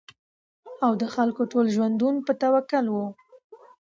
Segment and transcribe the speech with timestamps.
[0.85, 3.07] او د خلکو ټول ژوندون په توکل وو